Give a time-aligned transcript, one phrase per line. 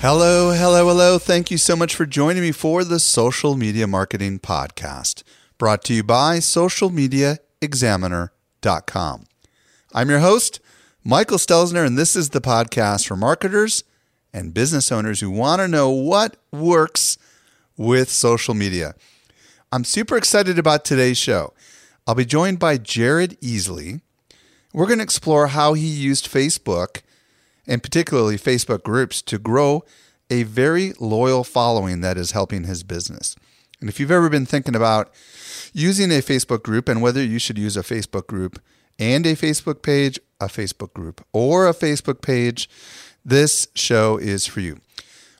[0.00, 1.18] Hello, hello, hello.
[1.18, 5.22] Thank you so much for joining me for the Social Media Marketing Podcast,
[5.58, 9.24] brought to you by socialmediaexaminer.com.
[9.92, 10.60] I'm your host,
[11.04, 13.84] Michael Stelzner, and this is the podcast for marketers
[14.32, 17.18] and business owners who want to know what works
[17.76, 18.94] with social media.
[19.70, 21.52] I'm super excited about today's show.
[22.06, 24.00] I'll be joined by Jared Easley.
[24.72, 27.02] We're going to explore how he used Facebook
[27.66, 29.84] and particularly Facebook groups to grow
[30.30, 33.36] a very loyal following that is helping his business.
[33.80, 35.12] And if you've ever been thinking about
[35.72, 38.60] using a Facebook group and whether you should use a Facebook group
[38.98, 42.68] and a Facebook page, a Facebook group, or a Facebook page,
[43.24, 44.80] this show is for you.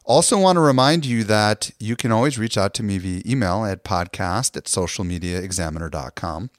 [0.05, 3.65] Also, want to remind you that you can always reach out to me via email
[3.65, 6.51] at podcast at socialmediaexaminer.com.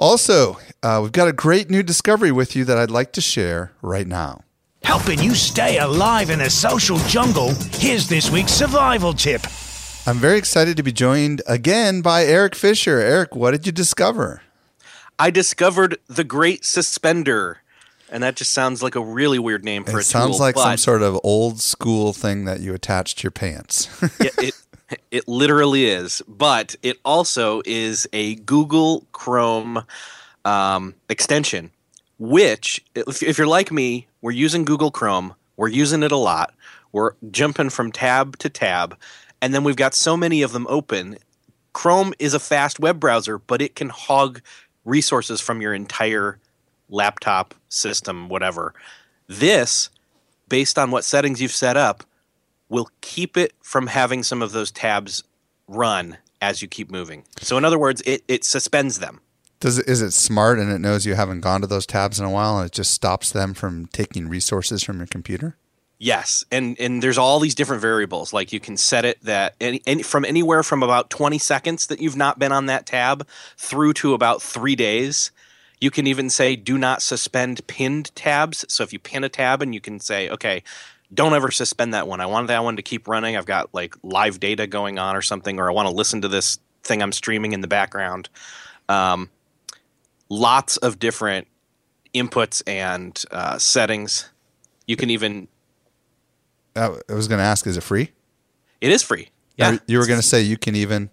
[0.00, 3.72] Also, uh, we've got a great new discovery with you that I'd like to share
[3.82, 4.44] right now.
[4.82, 9.42] Helping you stay alive in a social jungle, here's this week's survival tip.
[10.06, 12.98] I'm very excited to be joined again by Erik Fisher.
[12.98, 14.40] Erik, what did you discover?
[15.18, 17.58] I discovered the Great Suspender
[18.10, 20.56] and that just sounds like a really weird name for it a sounds tool, like
[20.56, 23.88] some sort of old school thing that you attach to your pants.
[24.20, 24.54] it, it,
[25.10, 29.84] it literally is, but it also is a Google Chrome
[30.44, 31.70] um, extension.
[32.18, 35.34] Which, if, if you're like me, we're using Google Chrome.
[35.56, 36.54] We're using it a lot.
[36.92, 38.96] We're jumping from tab to tab,
[39.40, 41.16] and then we've got so many of them open.
[41.72, 44.42] Chrome is a fast web browser, but it can hog
[44.84, 46.38] resources from your entire
[46.90, 48.74] laptop, system, whatever.
[49.28, 49.88] This,
[50.48, 52.02] based on what settings you've set up,
[52.70, 55.22] will keep it from having some of those tabs
[55.68, 57.24] run as you keep moving.
[57.40, 59.20] So, in other words, it, it suspends them.
[59.58, 62.24] Does it, is it smart and it knows you haven't gone to those tabs in
[62.24, 65.56] a while and it just stops them from taking resources from your computer?
[65.98, 68.32] Yes, and and there's all these different variables.
[68.32, 72.00] Like you can set it that any, any, from anywhere from about 20 seconds that
[72.00, 73.28] you've not been on that tab
[73.58, 75.30] through to about three days.
[75.78, 78.64] You can even say do not suspend pinned tabs.
[78.68, 80.62] So if you pin a tab and you can say, okay,
[81.12, 82.20] don't ever suspend that one.
[82.20, 83.36] I want that one to keep running.
[83.36, 86.28] I've got like live data going on or something, or I want to listen to
[86.28, 88.28] this thing I'm streaming in the background.
[88.88, 89.30] Um,
[90.28, 91.46] lots of different
[92.14, 94.30] inputs and uh, settings.
[94.86, 95.48] You can even.
[96.76, 98.12] I was going to ask, is it free?
[98.80, 99.30] It is free.
[99.56, 99.78] Yeah.
[99.86, 101.10] You were going to say you can even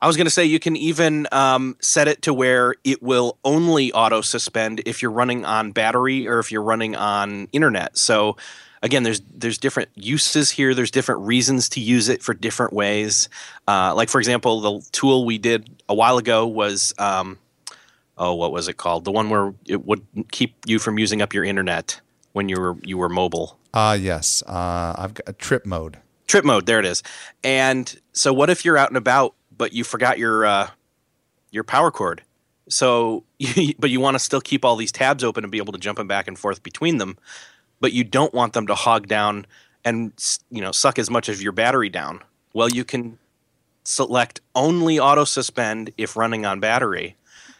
[0.00, 3.36] I was going to say you can even um, set it to where it will
[3.44, 7.98] only auto suspend if you're running on battery or if you're running on internet.
[7.98, 8.36] So
[8.82, 10.74] again, there's there's different uses here.
[10.74, 13.28] There's different reasons to use it for different ways.
[13.66, 16.94] Uh, like for example, the tool we did a while ago was.
[16.98, 17.38] Um,
[18.16, 19.04] oh, what was it called?
[19.04, 22.00] The one where it would keep you from using up your internet
[22.32, 23.58] when you were you were mobile.
[23.74, 24.42] Ah, uh, yes.
[24.46, 25.98] Uh, I've got a trip mode.
[26.26, 27.02] Trip mode, there it is.
[27.42, 30.70] And so, what if you're out and about but you forgot your uh,
[31.50, 32.22] your power cord.
[32.70, 33.24] So,
[33.78, 35.98] but you want to still keep all these tabs open and be able to jump
[35.98, 37.18] them back and forth between them,
[37.80, 39.46] but you don't want them to hog down
[39.84, 40.12] and
[40.50, 42.20] you know suck as much of your battery down.
[42.54, 43.18] Well, you can
[43.84, 47.16] select only auto suspend if running on battery.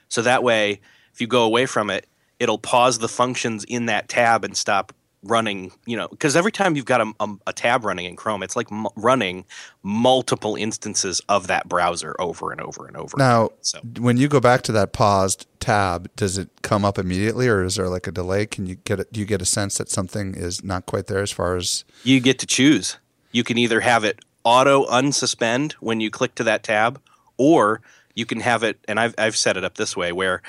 [0.08, 0.80] So that way,
[1.12, 2.06] if you go away from it,
[2.38, 4.92] it'll pause the functions in that tab and stop
[5.22, 8.42] running, you know, because every time you've got a, a, a, tab running in Chrome,
[8.42, 9.44] it's like m- running
[9.82, 13.16] multiple instances of that browser over and over and over.
[13.18, 13.80] Now, so.
[13.98, 17.76] when you go back to that paused tab, does it come up immediately, or is
[17.76, 18.46] there like a delay?
[18.46, 19.12] Can you get it?
[19.12, 22.20] Do you get a sense that something is not quite there as far as you
[22.20, 22.98] get to choose?
[23.32, 27.00] You can either have it auto unsuspend when you click to that tab,
[27.36, 27.80] or
[28.14, 30.42] you can have it, and I've I've set it up this way where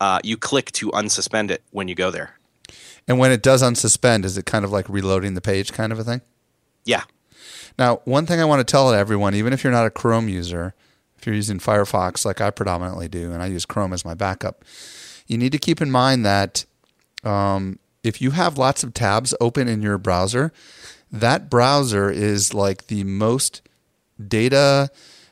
[0.00, 2.37] uh, you click to unsuspend it when you go there.
[3.08, 5.98] And when it does unsuspend, is it kind of like reloading the page kind of
[5.98, 6.20] a thing?
[6.84, 7.04] Yeah.
[7.78, 10.74] Now, one thing I want to tell everyone, even if you're not a Chrome user,
[11.16, 14.64] if you're using Firefox like I predominantly do, and I use Chrome as my backup,
[15.26, 16.66] you need to keep in mind that
[17.24, 20.52] um, if you have lots of tabs open in your browser,
[21.10, 23.62] that browser is like the most
[24.26, 24.90] data,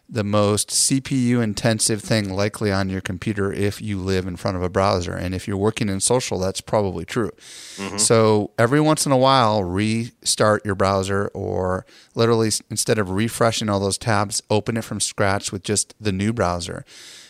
[0.08, 4.62] the most CPU intensive thing likely on your computer if you live in front of
[4.62, 5.12] a browser.
[5.12, 7.32] And if you're working in social, that's probably true.
[7.76, 7.98] Mm-hmm.
[7.98, 13.80] So every once in a while, restart your browser or literally instead of refreshing all
[13.80, 16.84] those tabs, open it from scratch with just the new browser.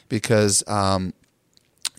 [0.08, 1.14] Because um,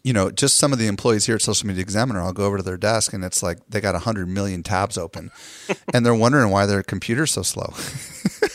[0.03, 2.57] you know, just some of the employees here at Social Media Examiner, I'll go over
[2.57, 5.31] to their desk and it's like they got 100 million tabs open
[5.93, 7.73] and they're wondering why their computer's so slow.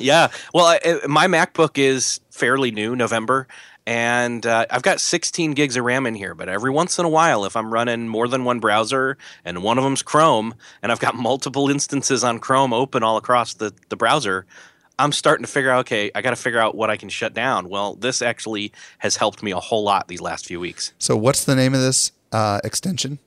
[0.00, 0.28] yeah.
[0.54, 3.46] Well, I, my MacBook is fairly new, November,
[3.86, 6.34] and uh, I've got 16 gigs of RAM in here.
[6.34, 9.78] But every once in a while, if I'm running more than one browser and one
[9.78, 13.96] of them's Chrome, and I've got multiple instances on Chrome open all across the, the
[13.96, 14.46] browser,
[14.98, 17.32] I'm starting to figure out, okay, I got to figure out what I can shut
[17.32, 17.68] down.
[17.68, 20.92] Well, this actually has helped me a whole lot these last few weeks.
[20.98, 23.18] So, what's the name of this uh, extension?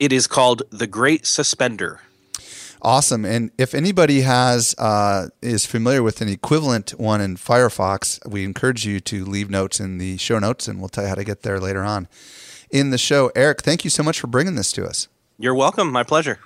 [0.00, 2.00] It is called the Great Suspender.
[2.80, 3.24] Awesome.
[3.24, 8.86] And if anybody has uh, is familiar with an equivalent one in Firefox, we encourage
[8.86, 11.42] you to leave notes in the show notes, and we'll tell you how to get
[11.42, 12.08] there later on
[12.70, 13.32] in the show.
[13.34, 15.08] Erik, thank you so much for bringing this to us.
[15.38, 15.90] You're welcome.
[15.90, 16.38] My pleasure.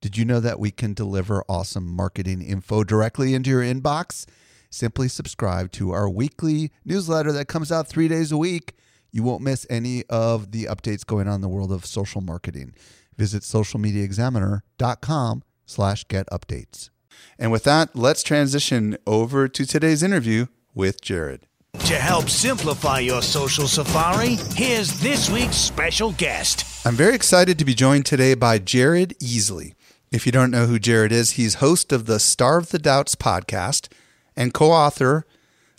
[0.00, 4.26] Did you know that we can deliver awesome marketing info directly into your inbox?
[4.70, 8.74] Simply subscribe to our weekly newsletter that comes out three days a week.
[9.10, 12.74] You won't miss any of the updates going on in the world of social marketing.
[13.16, 16.90] Visit socialmediaexaminer.com slash get updates.
[17.38, 21.46] And with that, let's transition over to today's interview with Jared.
[21.80, 26.64] To help simplify your social safari, here's this week's special guest.
[26.86, 29.74] I'm very excited to be joined today by Jared Easley.
[30.10, 33.88] If you don't know who Jared is, he's host of the Starve the Doubts podcast
[34.34, 35.26] and co author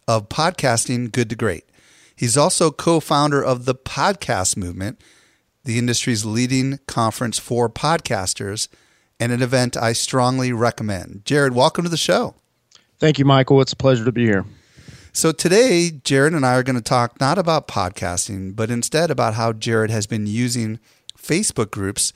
[0.07, 1.65] of Podcasting Good to Great.
[2.15, 5.01] He's also co founder of the Podcast Movement,
[5.63, 8.67] the industry's leading conference for podcasters,
[9.19, 11.23] and an event I strongly recommend.
[11.25, 12.35] Jared, welcome to the show.
[12.99, 13.61] Thank you, Michael.
[13.61, 14.45] It's a pleasure to be here.
[15.13, 19.33] So, today, Jared and I are going to talk not about podcasting, but instead about
[19.33, 20.79] how Jared has been using
[21.17, 22.13] Facebook groups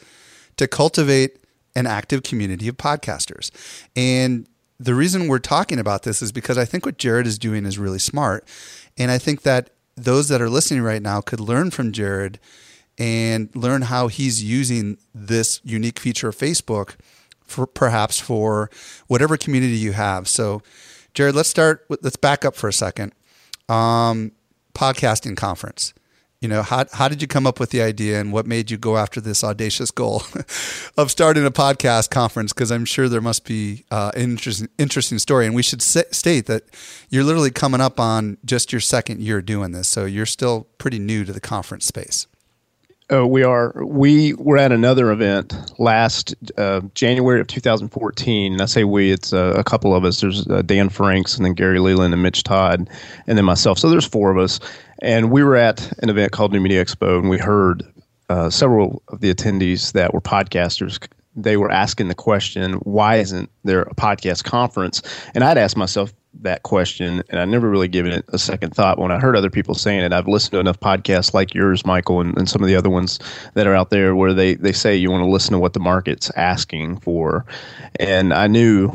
[0.58, 1.38] to cultivate
[1.76, 3.50] an active community of podcasters.
[3.96, 4.48] And
[4.80, 7.80] the reason we're talking about this is because I think what Jared is doing is
[7.80, 8.48] really smart.
[8.98, 12.40] And I think that those that are listening right now could learn from Jared
[13.02, 16.98] and learn how he's using this unique feature of Facebook
[17.42, 18.70] for perhaps for
[19.08, 20.28] whatever community you have.
[20.28, 20.62] So,
[21.16, 23.14] Jared, let's start with, let's back up for a second.
[23.68, 24.34] Um,
[24.76, 25.96] podcasting conference.
[26.42, 28.78] You know how, how did you come up with the idea and what made you
[28.78, 30.22] go after this audacious goal
[30.98, 32.54] of starting a podcast conference?
[32.54, 35.48] Because i'm sure there must be uh, an interesting, interesting story.
[35.48, 36.64] And we should state that
[37.10, 39.88] you're literally coming up on just your second year doing this.
[39.88, 42.28] So you're still pretty new to the conference space
[43.14, 43.74] Oh, we are.
[43.86, 48.54] We were at another event last uh, January of 2014.
[48.54, 50.22] And I say we, it's uh, a couple of us.
[50.22, 52.90] There's uh, Dan Franks and then Gary Leland and Mitch Todd
[53.28, 53.78] and then myself.
[53.78, 54.62] So there's four of us.
[55.02, 57.84] And we were at an event called New Media Expo and we heard
[58.30, 61.06] uh, several of the attendees that were podcasters.
[61.36, 65.02] They were asking the question, why isn't there a podcast conference?
[65.36, 68.98] And I'd ask myself, that question, and I never really given it a second thought.
[68.98, 72.22] When I heard other people saying it, I've listened to enough podcasts like yours, Michael,
[72.22, 73.20] and, and some of the other ones
[73.54, 75.80] that are out there where they, they say you want to listen to what the
[75.80, 77.46] market's asking for.
[78.00, 78.92] And I knew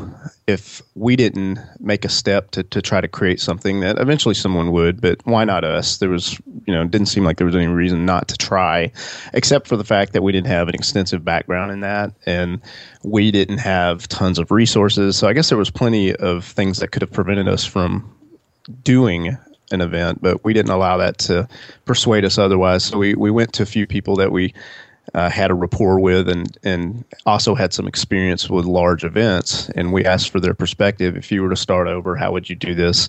[0.47, 4.71] if we didn't make a step to, to try to create something that eventually someone
[4.71, 5.99] would, but why not us?
[5.99, 8.93] There was, you know, didn't seem like there was any reason not to try,
[9.33, 12.13] except for the fact that we didn't have an extensive background in that.
[12.27, 12.61] And
[13.03, 15.17] we didn't have tons of resources.
[15.17, 18.15] So I guess there was plenty of things that could have prevented us from
[18.85, 19.37] doing
[19.73, 21.49] an event, but we didn't allow that to
[21.87, 22.85] persuade us otherwise.
[22.85, 24.55] So we, we went to a few people that we
[25.15, 29.69] uh, had a rapport with and, and also had some experience with large events.
[29.71, 31.17] And we asked for their perspective.
[31.17, 33.09] If you were to start over, how would you do this?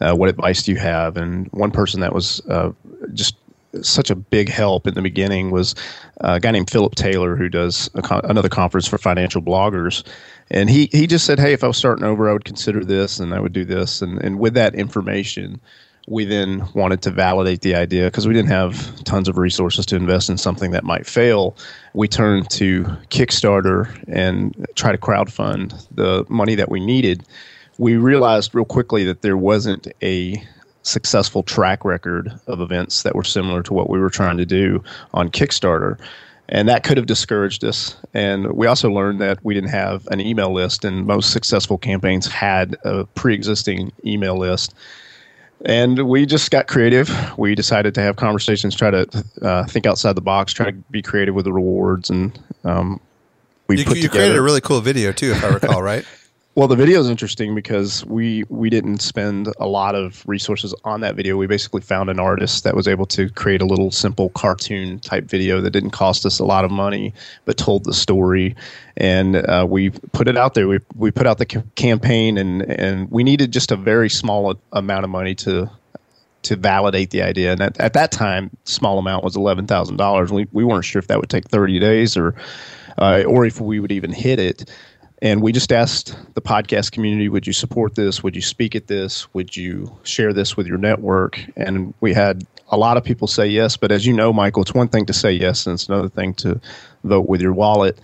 [0.00, 1.16] Uh, what advice do you have?
[1.16, 2.72] And one person that was uh,
[3.14, 3.36] just
[3.82, 5.74] such a big help in the beginning was
[6.18, 10.06] a guy named Philip Taylor, who does con- another conference for financial bloggers.
[10.50, 13.18] And he, he just said, Hey, if I was starting over, I would consider this
[13.20, 14.02] and I would do this.
[14.02, 15.60] And, and with that information,
[16.06, 19.96] we then wanted to validate the idea because we didn't have tons of resources to
[19.96, 21.56] invest in something that might fail.
[21.94, 27.24] We turned to Kickstarter and try to crowdfund the money that we needed.
[27.78, 30.42] We realized real quickly that there wasn't a
[30.82, 34.84] successful track record of events that were similar to what we were trying to do
[35.12, 35.98] on Kickstarter.
[36.48, 37.96] And that could have discouraged us.
[38.14, 42.28] And we also learned that we didn't have an email list, and most successful campaigns
[42.28, 44.72] had a pre existing email list
[45.64, 47.10] and we just got creative.
[47.38, 51.02] We decided to have conversations, try to uh, think outside the box, try to be
[51.02, 53.00] creative with the rewards, and um,
[53.68, 56.04] we you, put you together, created a really cool video too, if I recall, right?
[56.56, 61.02] Well, the video is interesting because we we didn't spend a lot of resources on
[61.02, 61.36] that video.
[61.36, 65.24] We basically found an artist that was able to create a little simple cartoon type
[65.24, 67.12] video that didn't cost us a lot of money,
[67.44, 68.56] but told the story,
[68.96, 70.66] and uh, we put it out there.
[70.66, 74.58] We we put out the c- campaign, and and we needed just a very small
[74.72, 75.70] amount of money to
[76.44, 77.52] to validate the idea.
[77.52, 80.32] And at, at that time, small amount was eleven thousand dollars.
[80.32, 82.34] We we weren't sure if that would take thirty days or
[82.96, 84.70] uh, or if we would even hit it.
[85.22, 88.22] And we just asked the podcast community, would you support this?
[88.22, 89.32] Would you speak at this?
[89.32, 91.40] Would you share this with your network?
[91.56, 93.76] And we had a lot of people say yes.
[93.76, 96.34] But as you know, Michael, it's one thing to say yes, and it's another thing
[96.34, 96.60] to
[97.04, 97.98] vote with your wallet.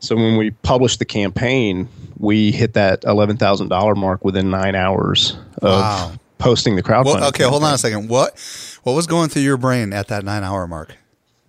[0.00, 4.74] So when we published the campaign, we hit that eleven thousand dollar mark within nine
[4.74, 6.12] hours of wow.
[6.38, 7.04] posting the crowdfunding.
[7.06, 7.48] Well, okay, campaign.
[7.48, 8.08] hold on a second.
[8.08, 8.38] What
[8.82, 10.94] what was going through your brain at that nine hour mark?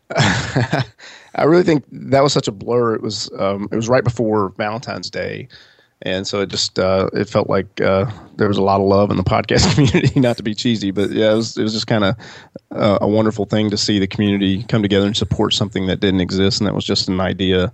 [1.39, 2.95] I really think that was such a blur.
[2.95, 5.47] It was um, it was right before Valentine's Day,
[6.01, 8.05] and so it just uh, it felt like uh,
[8.35, 10.19] there was a lot of love in the podcast community.
[10.19, 12.15] Not to be cheesy, but yeah, it was it was just kind of
[12.71, 16.21] uh, a wonderful thing to see the community come together and support something that didn't
[16.21, 17.71] exist, and that was just an idea.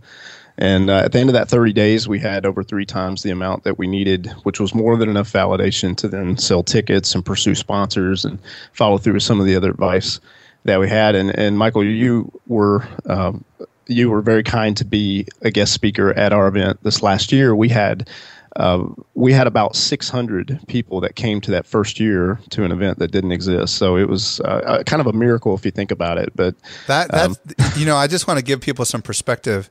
[0.57, 3.31] And uh, at the end of that 30 days, we had over three times the
[3.31, 7.25] amount that we needed, which was more than enough validation to then sell tickets and
[7.25, 8.39] pursue sponsors and
[8.71, 10.21] follow through with some of the other advice
[10.65, 11.15] that we had.
[11.15, 13.45] And and Michael, you were um,
[13.87, 17.55] you were very kind to be a guest speaker at our event this last year.
[17.55, 18.09] We had
[18.55, 22.99] uh, we had about 600 people that came to that first year to an event
[22.99, 23.75] that didn't exist.
[23.75, 26.31] So it was uh, kind of a miracle if you think about it.
[26.35, 26.55] But
[26.87, 27.35] that um,
[27.75, 29.69] you know, I just want to give people some perspective.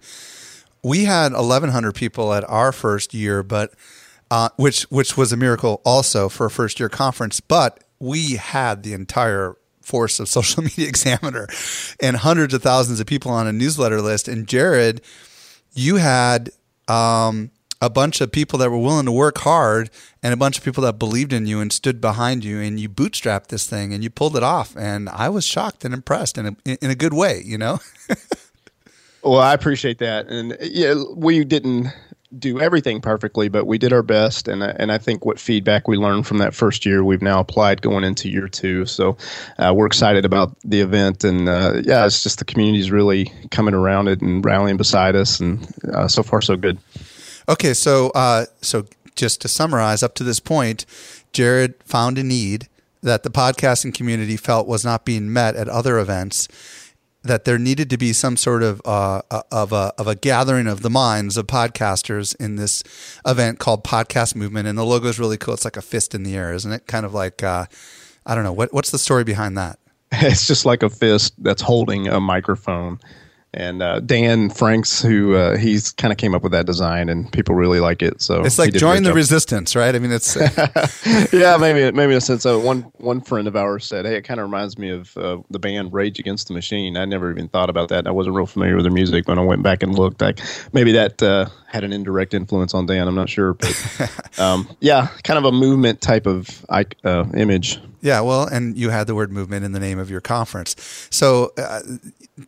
[0.83, 3.73] We had 1,100 people at our first year, but
[4.31, 7.41] uh, which which was a miracle also for a first year conference.
[7.41, 11.49] But we had the entire force of Social Media Examiner
[12.01, 14.29] and hundreds of thousands of people on a newsletter list.
[14.29, 15.01] And Jared,
[15.75, 16.51] you had
[16.89, 17.51] um,
[17.81, 19.91] a bunch of people that were willing to work hard
[20.23, 22.89] and a bunch of people that believed in you and stood behind you and you
[22.89, 24.77] bootstrapped this thing and you pulled it off.
[24.77, 27.81] And i was shocked and impressed in a, in a good way you know?
[29.23, 30.27] Well i appreciate that.
[30.27, 31.87] And yeah we didn't
[32.39, 35.97] do everything perfectly, but we did our best, and and I think what feedback we
[35.97, 38.87] learned from that first year we've now applied going into year two.
[38.87, 39.17] So
[39.59, 43.75] uh, we're excited about the event, and uh, yeah, it's just the community's really coming
[43.75, 46.79] around it and rallying beside us, and uh, so far so good.
[47.49, 48.87] Okay, so uh, so
[49.17, 50.87] just to summarize, up to this point,
[51.33, 52.69] Jared found a need
[53.03, 56.49] that the podcasting community felt was not being met at other events
[57.25, 60.67] that there needed to be some sort of uh, uh, of a of a gathering
[60.67, 62.83] of the minds of podcasters in this
[63.27, 65.55] event called Podcast Movement, and the logo is really cool.
[65.55, 66.87] It's like a fist in the air, isn't it?
[66.87, 67.67] Kind of like uh,
[68.27, 69.79] I don't know what what's the story behind that.
[70.17, 73.01] It's just like a fist that's holding a microphone
[73.55, 77.31] and uh, Dan Franks, who uh, he's kind of came up with that design, and
[77.33, 78.21] people really like it.
[78.21, 79.95] So it's like join the resistance, right?
[79.95, 80.37] I mean, it's
[81.33, 82.45] yeah, maybe maybe in a sense.
[82.45, 85.39] Uh, one one friend of ours said, "Hey, it kind of reminds me of uh,
[85.51, 88.07] the band Rage Against the Machine." I never even thought about that.
[88.07, 90.21] I wasn't real familiar with their music, but I went back and looked.
[90.21, 90.41] Like
[90.73, 93.09] maybe that uh, had an indirect influence on Dan.
[93.09, 97.81] I'm not sure, but um, yeah, kind of a movement type of uh, image.
[98.05, 100.77] Yeah, well, and you had the word movement in the name of your conference.
[101.11, 101.81] So, uh,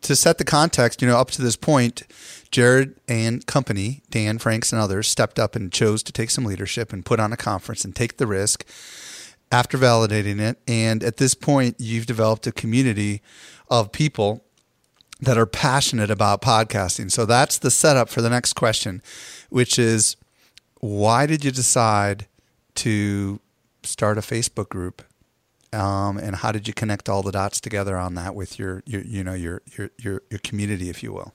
[0.01, 2.03] to set the context, you know, up to this point,
[2.51, 6.91] Jared and company, Dan Franks and others, stepped up and chose to take some leadership
[6.91, 8.65] and put on a conference and take the risk
[9.51, 10.59] after validating it.
[10.67, 13.21] And at this point, you've developed a community
[13.69, 14.43] of people
[15.19, 17.11] that are passionate about podcasting.
[17.11, 19.01] So that's the setup for the next question,
[19.49, 20.15] which is
[20.79, 22.27] why did you decide
[22.75, 23.39] to
[23.83, 25.01] start a Facebook group
[25.77, 29.01] um, and how did you connect all the dots together on that with your, your
[29.01, 31.33] you know your, your your your community if you will?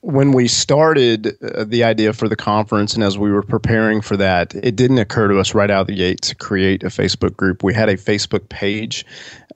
[0.00, 4.16] When we started uh, the idea for the conference and as we were preparing for
[4.16, 7.36] that it didn't occur to us right out of the gate to create a facebook
[7.36, 7.62] group.
[7.62, 9.06] We had a facebook page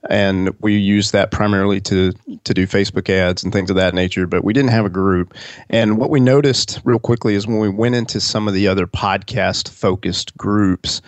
[0.09, 2.13] and we used that primarily to
[2.43, 4.27] to do Facebook ads and things of that nature.
[4.27, 5.33] But we didn't have a group.
[5.69, 8.87] And what we noticed real quickly is when we went into some of the other
[8.87, 11.01] podcast focused groups,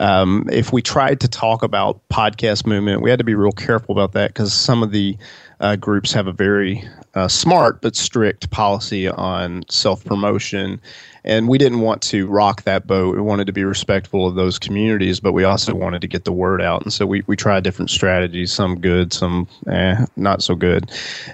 [0.00, 3.92] um, if we tried to talk about podcast movement, we had to be real careful
[3.92, 5.16] about that because some of the
[5.60, 10.80] uh, groups have a very uh, smart but strict policy on self promotion
[11.26, 13.16] and we didn't want to rock that boat.
[13.16, 16.32] We wanted to be respectful of those communities, but we also wanted to get the
[16.32, 16.82] word out.
[16.82, 20.90] And so we, we tried different strategies, some good, some eh, not so good.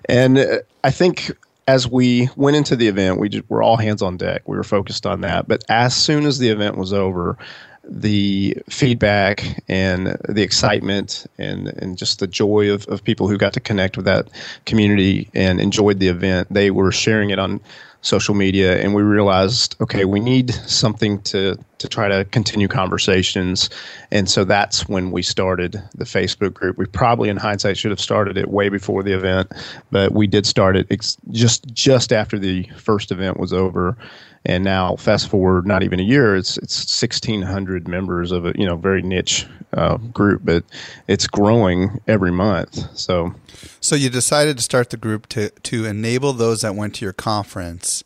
[0.06, 1.30] And uh, I think
[1.66, 4.48] as we went into the event, we just, were all hands on deck.
[4.48, 5.48] We were focused on that.
[5.48, 7.36] But as soon as the event was over,
[7.84, 13.52] the feedback and the excitement and, and just the joy of, of people who got
[13.54, 14.28] to connect with that
[14.66, 16.48] community and enjoyed the event.
[16.52, 17.60] They were sharing it on
[18.02, 23.68] social media and we realized okay we need something to to try to continue conversations.
[24.10, 26.78] And so that's when we started the facebook group.
[26.78, 29.52] We probably in hindsight should have started it way before the event
[29.90, 33.96] but we did start it ex- just just after the first event was over.
[34.44, 38.66] And now fast forward not even a year it's it's 1600 members of a you
[38.66, 40.64] know very niche uh, group but
[41.08, 42.96] it's growing every month.
[42.98, 43.34] So
[43.80, 47.12] so you decided to start the group to to enable those that went to your
[47.12, 48.02] conference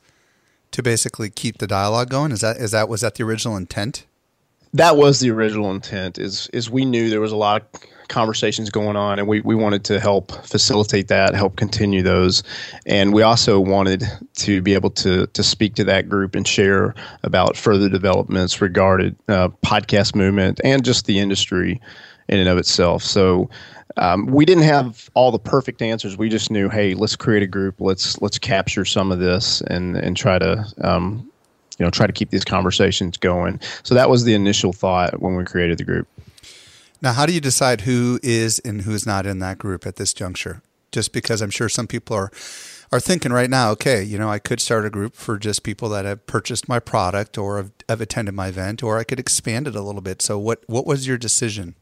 [0.76, 2.30] to basically keep the dialogue going?
[2.30, 4.04] Is that is that was that the original intent?
[4.74, 8.68] That was the original intent is is we knew there was a lot of conversations
[8.68, 12.42] going on and we, we wanted to help facilitate that help continue those.
[12.84, 14.04] And we also wanted
[14.34, 19.16] to be able to to speak to that group and share about further developments regarding
[19.28, 21.80] uh, podcast movement and just the industry
[22.28, 23.48] in and of itself so
[23.98, 27.46] um, we didn't have all the perfect answers we just knew hey let's create a
[27.46, 31.30] group let's let's capture some of this and and try to um,
[31.78, 35.36] you know try to keep these conversations going so that was the initial thought when
[35.36, 36.08] we created the group
[37.02, 39.96] now, how do you decide who is and who is not in that group at
[39.96, 40.62] this juncture?
[40.92, 42.30] Just because I'm sure some people are
[42.92, 45.88] are thinking right now, okay, you know, I could start a group for just people
[45.88, 49.66] that have purchased my product or have, have attended my event, or I could expand
[49.66, 50.22] it a little bit.
[50.22, 51.74] So, what what was your decision?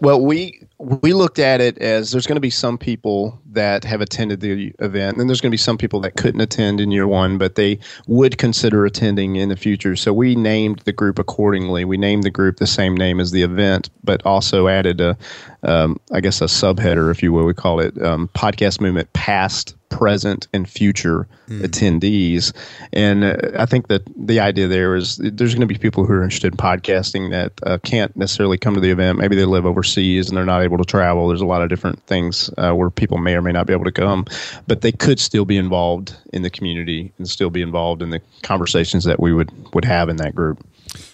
[0.00, 4.00] Well, we we looked at it as there's going to be some people that have
[4.00, 7.06] attended the event, and there's going to be some people that couldn't attend in year
[7.06, 9.94] one, but they would consider attending in the future.
[9.94, 11.84] So we named the group accordingly.
[11.84, 15.16] We named the group the same name as the event, but also added a,
[15.62, 17.44] um, I guess, a subheader, if you will.
[17.44, 21.60] We call it um, Podcast Movement Past present and future mm.
[21.62, 22.52] attendees.
[22.92, 26.12] And uh, I think that the idea there is there's going to be people who
[26.14, 29.18] are interested in podcasting that uh, can't necessarily come to the event.
[29.18, 31.28] Maybe they live overseas and they're not able to travel.
[31.28, 33.84] There's a lot of different things uh, where people may or may not be able
[33.84, 34.26] to come,
[34.66, 38.20] but they could still be involved in the community and still be involved in the
[38.42, 40.66] conversations that we would, would have in that group.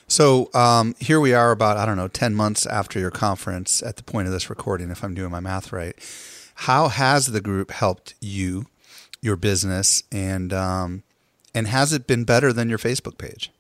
[0.09, 3.83] So um, here we are, about I don't know, ten months after your conference.
[3.83, 5.95] At the point of this recording, if I'm doing my math right,
[6.61, 8.67] how has the group helped you,
[9.23, 11.03] your business, and um,
[11.55, 13.51] and has it been better than your Facebook page?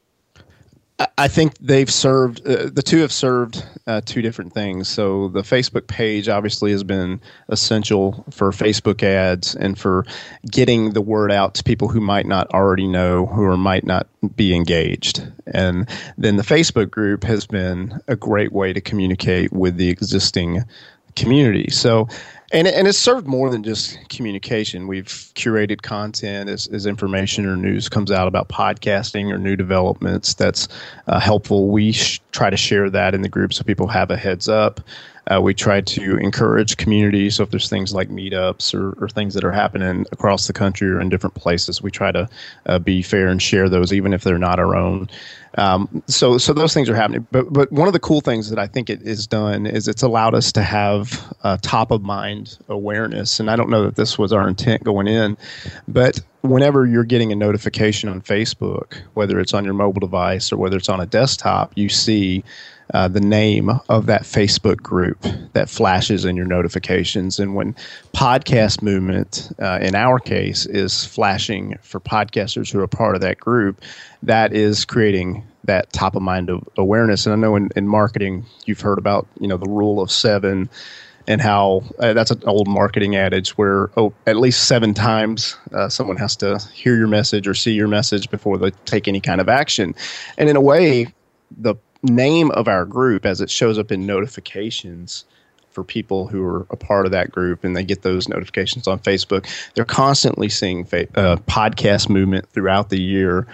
[1.16, 4.86] I think they've served uh, the two have served uh, two different things.
[4.86, 10.04] So the Facebook page obviously has been essential for Facebook ads and for
[10.50, 14.08] getting the word out to people who might not already know who or might not
[14.36, 15.26] be engaged.
[15.46, 20.64] And then the Facebook group has been a great way to communicate with the existing
[21.16, 21.70] community.
[21.70, 22.08] So
[22.52, 24.86] and and it's served more than just communication.
[24.86, 30.34] We've curated content as, as information or news comes out about podcasting or new developments
[30.34, 30.68] that's
[31.06, 31.68] uh, helpful.
[31.68, 34.80] We sh- try to share that in the group so people have a heads up.
[35.30, 37.30] Uh, we try to encourage community.
[37.30, 40.90] So if there's things like meetups or, or, things that are happening across the country
[40.90, 42.28] or in different places, we try to
[42.66, 45.08] uh, be fair and share those, even if they're not our own.
[45.56, 47.26] Um, so so those things are happening.
[47.30, 50.02] But but one of the cool things that I think it is done is it's
[50.02, 51.22] allowed us to have
[51.60, 53.38] top of mind awareness.
[53.40, 55.36] And I don't know that this was our intent going in,
[55.86, 60.57] but whenever you're getting a notification on Facebook, whether it's on your mobile device or
[60.57, 62.42] whether it's on a desktop, you see
[62.94, 67.38] uh, the name of that Facebook group that flashes in your notifications.
[67.38, 67.74] And when
[68.14, 73.38] Podcast Movement, uh, in our case, is flashing for podcasters who are part of that
[73.38, 73.81] group,
[74.22, 77.26] that is creating that top of mind awareness.
[77.26, 80.68] And I know in, in marketing, you've heard about you know the rule of seven
[81.30, 85.88] and how uh, that's an old marketing adage where oh, at least seven times uh,
[85.88, 89.40] someone has to hear your message or see your message before they take any kind
[89.40, 89.94] of action.
[90.38, 91.06] And in a way,
[91.56, 95.24] the name of our group as it shows up in notifications
[95.70, 98.98] for people who are a part of that group and they get those notifications on
[98.98, 99.46] Facebook.
[99.74, 103.46] They're constantly seeing fa- uh, podcast movement throughout the year.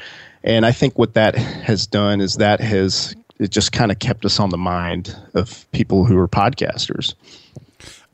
[0.42, 4.24] And I think what that has done is that has it just kind of kept
[4.24, 7.14] us on the mind of people who are podcasters.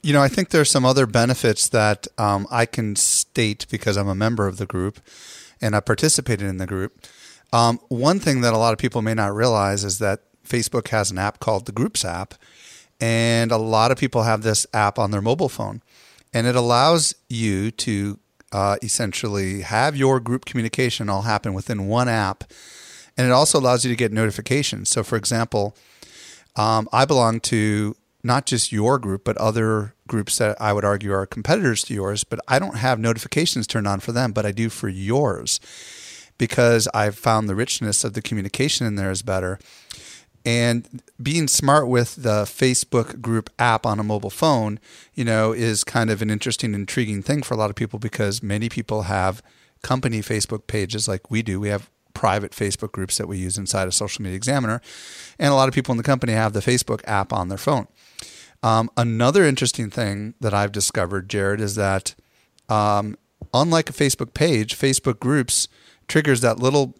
[0.02, 4.08] You know, I think there's some other benefits that um, I can state because I'm
[4.08, 4.98] a member of the group
[5.60, 7.06] and I participated in the group.
[7.52, 11.12] Um, one thing that a lot of people may not realize is that Facebook has
[11.12, 12.34] an app called the Groups app,
[13.00, 15.82] and a lot of people have this app on their mobile phone,
[16.32, 18.18] and it allows you to
[18.50, 22.44] uh, essentially have your group communication all happen within one app,
[23.16, 24.88] and it also allows you to get notifications.
[24.88, 25.76] So, for example,
[26.56, 31.12] um, I belong to not just your group, but other groups that I would argue
[31.12, 34.52] are competitors to yours, but I don't have notifications turned on for them, but I
[34.52, 35.60] do for yours
[36.38, 39.58] because I've found the richness of the communication in there is better.
[40.44, 44.80] And being smart with the Facebook group app on a mobile phone,
[45.14, 48.42] you know, is kind of an interesting, intriguing thing for a lot of people because
[48.42, 49.42] many people have
[49.82, 51.60] company Facebook pages like we do.
[51.60, 54.80] We have private Facebook groups that we use inside of Social Media Examiner.
[55.38, 57.86] And a lot of people in the company have the Facebook app on their phone.
[58.62, 62.14] Um, another interesting thing that I've discovered, Jared, is that
[62.68, 63.16] um,
[63.52, 65.68] unlike a Facebook page, Facebook groups
[66.08, 66.94] triggers that little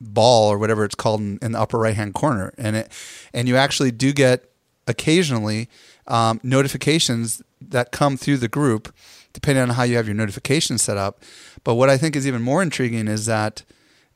[0.00, 2.92] ball or whatever it's called in, in the upper right hand corner, and it
[3.34, 4.50] and you actually do get
[4.86, 5.68] occasionally
[6.06, 8.94] um, notifications that come through the group,
[9.32, 11.22] depending on how you have your notifications set up.
[11.64, 13.64] But what I think is even more intriguing is that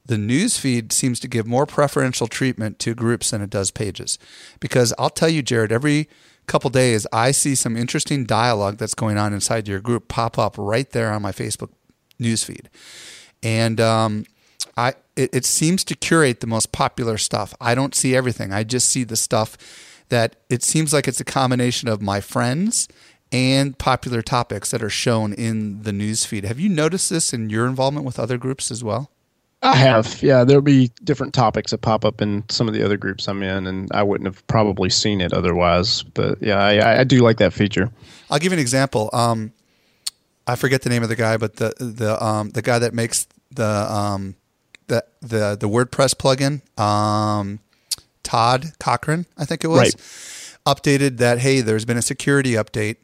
[0.06, 4.18] the news feed seems to give more preferential treatment to groups than it does pages.
[4.58, 6.08] Because I'll tell you, Jared, every
[6.46, 10.56] couple days I see some interesting dialogue that's going on inside your group pop up
[10.58, 11.70] right there on my Facebook
[12.18, 12.68] news feed.
[13.42, 14.24] And um,
[14.76, 17.54] I it, it seems to curate the most popular stuff.
[17.60, 18.52] I don't see everything.
[18.52, 19.56] I just see the stuff
[20.08, 22.88] that it seems like it's a combination of my friends
[23.30, 26.44] and popular topics that are shown in the news feed.
[26.44, 29.10] Have you noticed this in your involvement with other groups as well?
[29.64, 30.42] I have, yeah.
[30.44, 33.66] There'll be different topics that pop up in some of the other groups I'm in,
[33.68, 36.02] and I wouldn't have probably seen it otherwise.
[36.02, 37.90] But yeah, I, I do like that feature.
[38.28, 39.08] I'll give you an example.
[39.12, 39.52] Um,
[40.48, 43.28] I forget the name of the guy, but the the um, the guy that makes
[43.52, 44.34] the um,
[44.88, 47.60] the the the WordPress plugin, um,
[48.24, 49.78] Todd Cochrane, I think it was,
[50.66, 50.76] Right.
[50.76, 52.96] updated that hey, there's been a security update,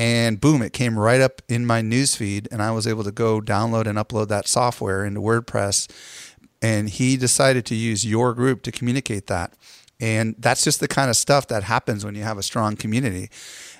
[0.00, 3.38] and boom, it came right up in my newsfeed, and I was able to go
[3.38, 5.90] download and upload that software into WordPress.
[6.62, 9.52] And he decided to use your group to communicate that.
[10.00, 13.28] And that's just the kind of stuff that happens when you have a strong community.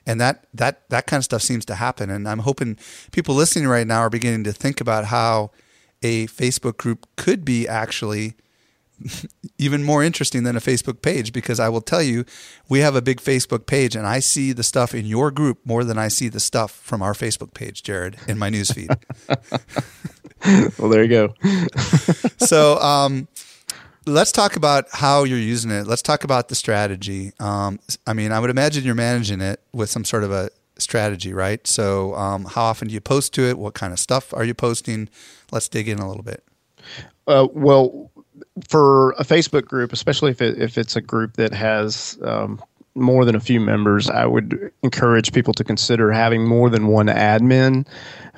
[0.04, 2.10] And that that that kind of stuff seems to happen.
[2.10, 2.76] And I'm hoping
[3.12, 5.52] people listening right now are beginning to think about how
[6.02, 8.34] a Facebook group could be actually
[9.58, 12.24] even more interesting than a Facebook page because I will tell you,
[12.68, 15.84] we have a big Facebook page and I see the stuff in your group more
[15.84, 18.96] than I see the stuff from our Facebook page, Jared, in my newsfeed.
[20.78, 21.34] Well, there you go.
[22.38, 23.28] so um,
[24.06, 25.86] let's talk about how you're using it.
[25.86, 27.32] Let's talk about the strategy.
[27.38, 31.32] Um, I mean, I would imagine you're managing it with some sort of a strategy,
[31.32, 31.66] right?
[31.66, 33.58] So um, how often do you post to it?
[33.58, 35.08] What kind of stuff are you posting?
[35.52, 36.42] Let's dig in a little bit.
[37.26, 38.10] Uh, well,
[38.68, 42.60] for a Facebook group, especially if it, if it's a group that has um,
[42.94, 47.06] more than a few members, I would encourage people to consider having more than one
[47.06, 47.86] admin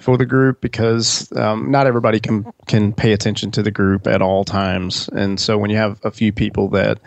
[0.02, 4.20] for the group because um, not everybody can can pay attention to the group at
[4.20, 6.98] all times, and so when you have a few people that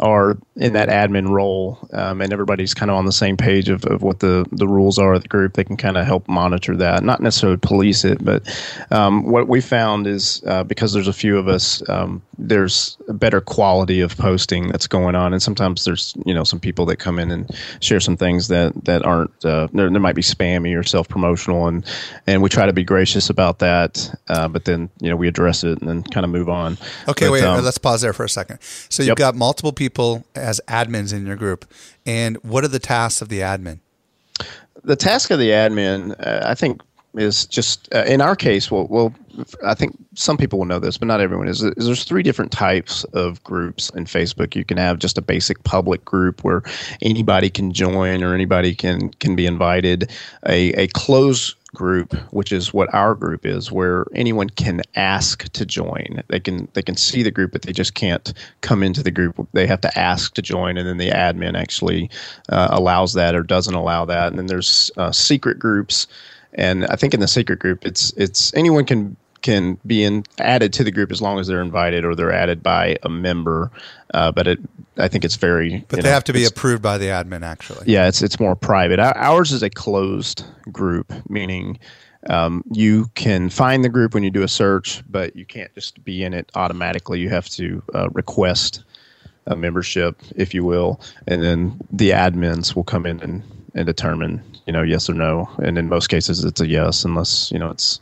[0.00, 3.84] are in that admin role um, and everybody's kind of on the same page of,
[3.86, 6.76] of what the, the rules are of the group, they can kind of help monitor
[6.76, 7.02] that.
[7.02, 8.42] Not necessarily police it, but
[8.90, 13.14] um, what we found is uh, because there's a few of us, um, there's a
[13.14, 16.96] better quality of posting that's going on, and sometimes there's you know some people that
[16.96, 20.78] come in and share some things that that aren't uh, there, there might be spammy
[20.78, 21.84] or self promotional, and
[22.26, 25.64] and we try to be gracious about that, uh, but then you know we address
[25.64, 26.76] it and then kind of move on.
[27.08, 28.58] Okay, But, wait, um, let's pause there for a second.
[28.90, 29.16] So you've Yep.
[29.16, 31.64] got multiple people as admins in your group.
[32.04, 33.78] And what are the tasks of the admin?
[34.84, 36.82] the task of the admin, uh, I think,
[37.14, 38.70] is just uh, in our case.
[38.70, 39.14] Well, well,
[39.64, 41.62] I think some people will know this, but not everyone is.
[41.62, 44.54] is There's three different types of groups in Facebook.
[44.54, 46.62] You can have just a basic public group where
[47.02, 50.10] anybody can join or anybody can can be invited.
[50.46, 55.66] A a closed group, which is what our group is, where anyone can ask to
[55.66, 56.22] join.
[56.28, 59.48] They can they can see the group, but they just can't come into the group.
[59.52, 62.10] They have to ask to join, and then the admin actually
[62.48, 64.28] uh, allows that or doesn't allow that.
[64.28, 66.06] And then there's uh, secret groups,
[66.54, 70.72] and I think in the secret group, it's it's anyone can can be in added
[70.72, 73.70] to the group as long as they're invited or they're added by a member.
[74.12, 74.58] Uh, but it,
[74.96, 75.84] I think it's very.
[75.88, 77.84] But they know, have to be approved by the admin, actually.
[77.86, 78.98] yeah, it's it's more private.
[78.98, 81.78] Ours is a closed group, meaning
[82.28, 86.02] um, you can find the group when you do a search, but you can't just
[86.04, 87.20] be in it automatically.
[87.20, 88.82] You have to uh, request
[89.46, 93.42] a membership, if you will, and then the admins will come in and,
[93.74, 95.50] and determine, you know, yes or no.
[95.58, 98.00] And in most cases, it's a yes, unless you know it's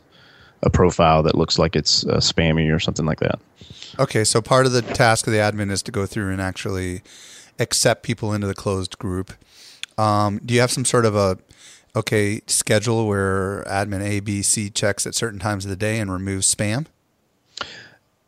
[0.63, 3.39] a profile that looks like it's uh, spammy or something like that.
[3.99, 7.01] Okay, so part of the task of the admin is to go through and actually
[7.59, 9.33] accept people into the closed group.
[9.97, 11.37] Um, do you have some sort of a
[11.95, 16.11] okay schedule where admin A, B, C checks at certain times of the day and
[16.11, 16.87] removes spam?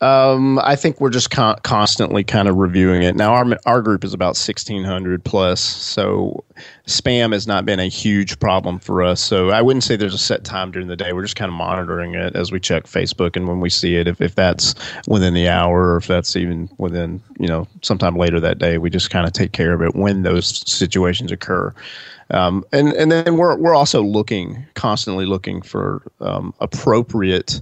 [0.01, 3.15] Um, I think we're just con- constantly kind of reviewing it.
[3.15, 6.43] Now, our our group is about sixteen hundred plus, so
[6.85, 9.21] spam has not been a huge problem for us.
[9.21, 11.13] So I wouldn't say there's a set time during the day.
[11.13, 14.07] We're just kind of monitoring it as we check Facebook, and when we see it,
[14.07, 14.75] if if that's
[15.07, 18.89] within the hour, or if that's even within you know sometime later that day, we
[18.89, 21.73] just kind of take care of it when those situations occur.
[22.31, 27.61] Um, and and then we're we're also looking constantly looking for um, appropriate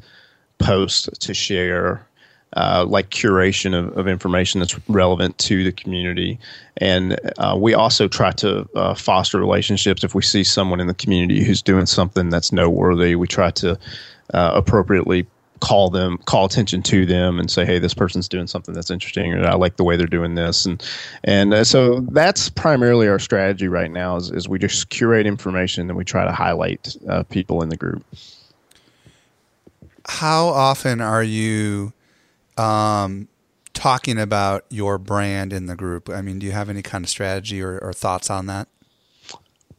[0.58, 2.08] posts to share
[2.56, 6.40] uh, like curation of, of information that's relevant to the community.
[6.78, 10.04] And uh, we also try to uh, foster relationships.
[10.04, 13.78] If we see someone in the community who's doing something that's noteworthy, we try to
[14.34, 15.26] uh, appropriately
[15.64, 19.34] call them, call attention to them, and say, "Hey, this person's doing something that's interesting,
[19.34, 20.84] or I like the way they're doing this." And
[21.24, 24.18] and uh, so that's primarily our strategy right now.
[24.18, 27.78] Is, is we just curate information and we try to highlight uh, people in the
[27.78, 28.04] group.
[30.06, 31.94] How often are you?
[32.58, 33.28] Um,
[33.74, 36.10] talking about your brand in the group?
[36.10, 38.68] I mean, do you have any kind of strategy or, or thoughts on that?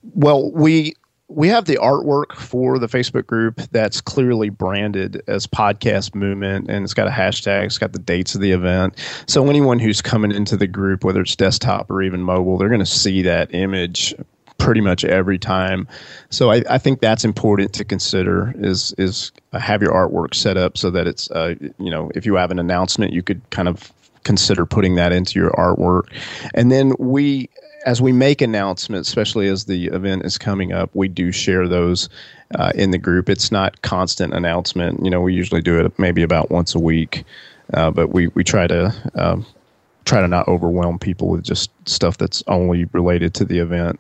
[0.02, 0.94] Well, we
[1.28, 6.84] we have the artwork for the Facebook group that's clearly branded as podcast movement and
[6.84, 8.94] it's got a hashtag, it's got the dates of the event.
[9.26, 12.80] So anyone who's coming into the group, whether it's desktop or even mobile, they're going
[12.80, 14.14] to see that image
[14.64, 15.86] pretty much every time.
[16.30, 20.78] So I, I, think that's important to consider is is have your artwork set up
[20.78, 23.92] so that it's uh, you know if you have an announcement you could kind of
[24.24, 26.04] consider putting that into your artwork,
[26.54, 27.50] and then we
[27.84, 32.08] as we make announcements, especially as the event is coming up, we do share those
[32.54, 33.28] uh, in the group.
[33.28, 35.04] It's not constant announcement.
[35.04, 37.24] You know, we usually do it maybe about once a week,
[37.74, 38.94] uh, but we we try to.
[39.14, 39.46] Um,
[40.06, 43.98] try to not overwhelm people with just stuff that's only related to the event.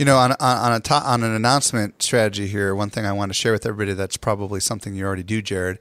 [0.00, 3.28] You know, on on a to- on an announcement strategy here, one thing I want
[3.28, 5.78] to share with everybody that's probably something you already do, Jared,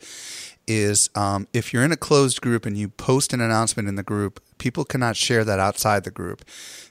[0.67, 4.03] is um, if you're in a closed group and you post an announcement in the
[4.03, 6.43] group, people cannot share that outside the group.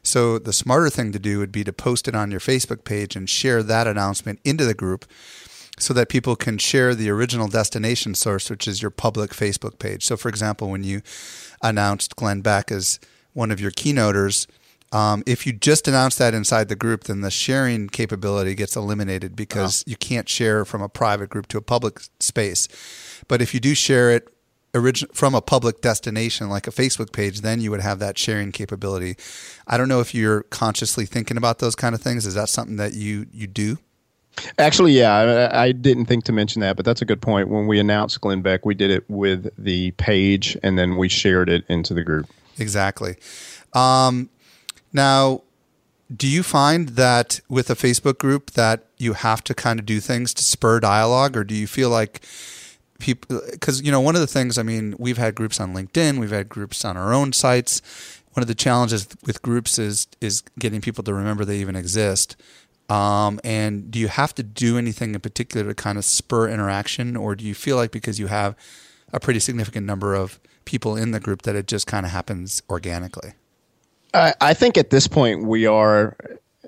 [0.02, 3.14] So the smarter thing to do would be to post it on your Facebook page
[3.14, 5.04] and share that announcement into the group
[5.78, 10.02] so that people can share the original destination source, which is your public Facebook page.
[10.06, 11.02] So, for example, when you
[11.60, 12.98] announced Glenn Beck as
[13.34, 14.46] one of your keynoters,
[14.92, 19.36] um, if you just announce that inside the group, then the sharing capability gets eliminated
[19.36, 19.90] because oh.
[19.90, 22.68] you can't share from a private group to a public space.
[23.28, 24.28] But if you do share it
[24.74, 28.50] origin- from a public destination like a Facebook page, then you would have that sharing
[28.50, 29.16] capability.
[29.66, 32.24] I don't know if you're consciously thinking about those kind of things.
[32.24, 33.78] Is that something that you you do?
[34.56, 37.48] Actually, yeah, I, I, didn't think to mention that, but that's a good point.
[37.48, 41.48] When we announced Glenn Beck, we did it with the page, and then we shared
[41.48, 42.26] it into the group.
[42.56, 43.16] Exactly.
[43.72, 44.30] Um,
[44.92, 45.42] now,
[46.14, 50.00] do you find that with a Facebook group that you have to kind of do
[50.00, 52.22] things to spur dialogue, or do you feel like
[52.98, 53.40] people?
[53.50, 56.30] Because you know, one of the things I mean, we've had groups on LinkedIn, we've
[56.30, 57.82] had groups on our own sites.
[58.32, 62.36] One of the challenges with groups is is getting people to remember they even exist.
[62.88, 67.16] Um, and do you have to do anything in particular to kind of spur interaction,
[67.16, 68.56] or do you feel like because you have
[69.12, 72.62] a pretty significant number of people in the group that it just kind of happens
[72.70, 73.34] organically?
[74.14, 76.16] I, think at this point we are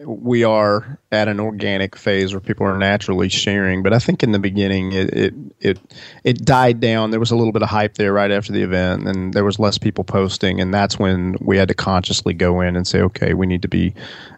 [0.05, 3.83] we are at an organic phase where people are naturally sharing.
[3.83, 5.79] But I think in the beginning it, it it
[6.25, 7.11] it, died down.
[7.11, 9.59] There was a little bit of hype there right after the event, and there was
[9.59, 13.35] less people posting, and that's when we had to consciously go in and say, okay,
[13.35, 13.95] we need to be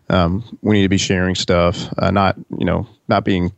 [0.08, 3.52] um, we need to be sharing stuff, uh, not you know not being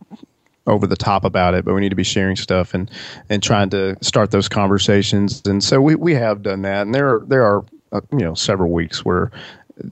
[0.67, 2.91] over the top about it, but we need to be sharing stuff and
[3.31, 5.43] and trying to start those conversations.
[5.47, 8.35] And so we, we have done that, and there are, there are uh, you know
[8.35, 9.31] several weeks where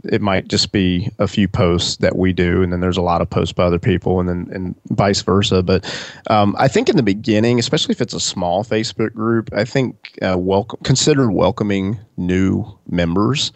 [0.04, 3.20] it might just be a few posts that we do, and then there's a lot
[3.20, 5.62] of posts by other people, and then and vice versa.
[5.62, 5.84] But
[6.30, 10.18] um, I think in the beginning, especially if it's a small Facebook group, I think
[10.22, 13.52] uh, welcome consider welcoming new members.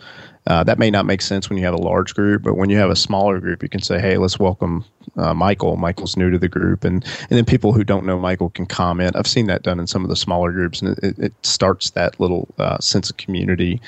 [0.46, 2.78] Uh, that may not make sense when you have a large group, but when you
[2.78, 4.84] have a smaller group, you can say, "Hey, let's welcome
[5.16, 5.76] uh, Michael.
[5.76, 9.16] Michael's new to the group," and and then people who don't know Michael can comment.
[9.16, 12.20] I've seen that done in some of the smaller groups, and it, it starts that
[12.20, 13.80] little uh, sense of community.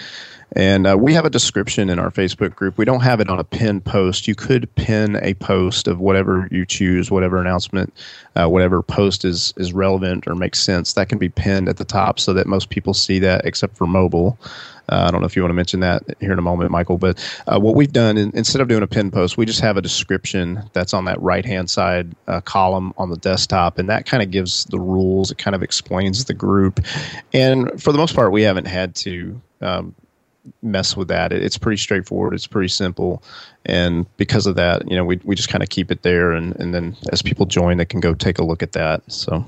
[0.56, 2.78] And uh, we have a description in our Facebook group.
[2.78, 4.26] We don't have it on a pin post.
[4.26, 7.92] You could pin a post of whatever you choose, whatever announcement,
[8.34, 10.94] uh, whatever post is is relevant or makes sense.
[10.94, 13.86] That can be pinned at the top so that most people see that, except for
[13.86, 14.38] mobile.
[14.88, 16.98] Uh, I don't know if you want to mention that here in a moment, Michael.
[16.98, 19.76] But uh, what we've done, in, instead of doing a pin post, we just have
[19.76, 23.78] a description that's on that right hand side uh, column on the desktop.
[23.78, 26.80] And that kind of gives the rules, it kind of explains the group.
[27.32, 29.40] And for the most part, we haven't had to.
[29.60, 29.94] Um,
[30.62, 31.32] mess with that.
[31.32, 32.34] It, it's pretty straightforward.
[32.34, 33.22] It's pretty simple,
[33.66, 36.56] and because of that, you know, we we just kind of keep it there, and
[36.56, 39.02] and then as people join, they can go take a look at that.
[39.10, 39.44] So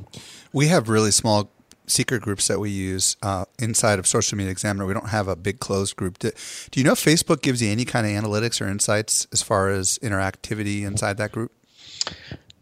[0.53, 1.51] we have really small
[1.91, 4.87] secret groups that we use uh, inside of Social Media Examiner.
[4.87, 6.19] We don't have a big closed group.
[6.19, 6.31] Do,
[6.71, 9.69] do you know if Facebook gives you any kind of analytics or insights as far
[9.69, 11.53] as interactivity inside that group?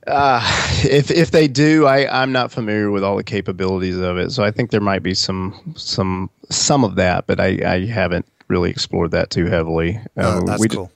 [0.07, 0.41] Uh,
[0.85, 4.43] if if they do, I I'm not familiar with all the capabilities of it, so
[4.43, 8.71] I think there might be some some some of that, but I I haven't really
[8.71, 10.01] explored that too heavily.
[10.17, 10.91] Uh, that's we, cool.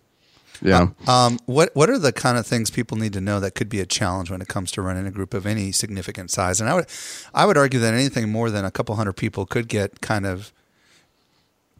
[0.62, 0.88] Yeah.
[1.09, 3.81] Um, what what are the kind of things people need to know that could be
[3.81, 6.61] a challenge when it comes to running a group of any significant size?
[6.61, 6.87] And I would
[7.35, 10.53] I would argue that anything more than a couple hundred people could get kind of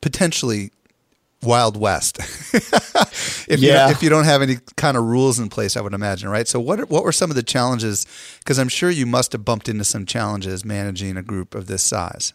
[0.01, 0.73] potentially
[1.43, 2.19] wild west
[3.49, 3.87] if Yeah.
[3.87, 5.77] you if you don't have any kind of rules in place.
[5.77, 6.49] I would imagine, right?
[6.49, 8.07] So what what were some of the challenges?
[8.41, 11.83] Because I'm sure you must have bumped into some challenges managing a group of this
[11.83, 12.33] size.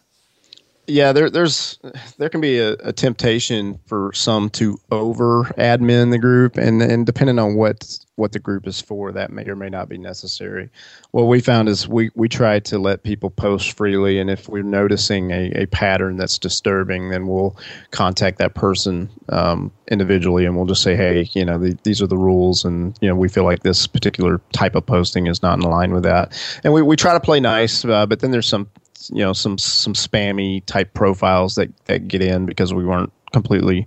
[0.90, 1.78] Yeah, there, there's
[2.16, 7.04] there can be a, a temptation for some to over admin the group, and and
[7.04, 10.70] depending on what what the group is for, that may or may not be necessary.
[11.10, 14.62] What we found is we we try to let people post freely, and if we're
[14.62, 17.54] noticing a, a pattern that's disturbing, then we'll
[17.90, 22.06] contact that person um, individually, and we'll just say, hey, you know, the, these are
[22.06, 25.58] the rules, and you know, we feel like this particular type of posting is not
[25.58, 26.32] in line with that,
[26.64, 28.70] and we we try to play nice, uh, but then there's some
[29.10, 33.86] you know some some spammy type profiles that that get in because we weren't completely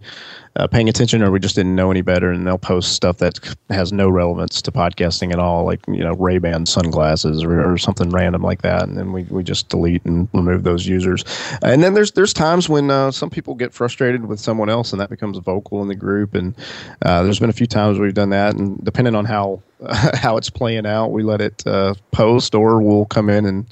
[0.58, 2.32] uh, paying attention or we just didn't know any better.
[2.32, 6.14] And they'll post stuff that has no relevance to podcasting at all like you know
[6.14, 8.84] ray-ban sunglasses or, or something random like that.
[8.84, 11.24] And then we, we just delete and remove those users.
[11.62, 15.00] And then there's there's times when uh, some people get frustrated with someone else and
[15.00, 16.36] that becomes vocal in the group.
[16.36, 16.56] And
[17.04, 18.56] uh, there's been a few times we've done that.
[18.56, 19.62] And depending on how
[20.14, 23.66] how it's playing out we let it uh, post or we'll come in and